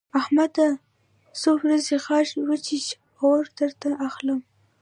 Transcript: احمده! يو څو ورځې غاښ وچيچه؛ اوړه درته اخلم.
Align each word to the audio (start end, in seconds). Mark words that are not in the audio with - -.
احمده! 0.19 0.67
يو 0.75 0.79
څو 1.41 1.51
ورځې 1.61 1.95
غاښ 2.05 2.29
وچيچه؛ 2.49 2.91
اوړه 3.19 3.51
درته 3.59 3.89
اخلم. 4.07 4.39